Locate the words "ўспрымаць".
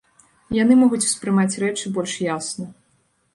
1.09-1.59